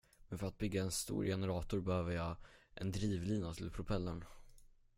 [0.29, 2.35] Men för att bygga en stor generator behöver jag
[2.75, 4.25] en drivlina till propellern.